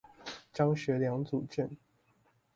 [0.51, 1.77] 張學良主政